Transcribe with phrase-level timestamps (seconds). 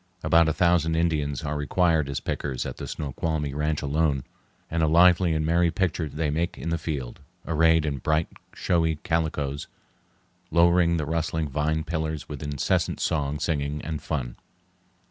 [0.23, 4.23] About a thousand Indians are required as pickers at the Snoqualmie ranch alone,
[4.67, 8.95] and a lively and merry picture they make in the field, arrayed in bright, showy
[9.03, 9.67] calicoes,
[10.49, 14.37] lowering the rustling vine pillars with incessant song singing and fun.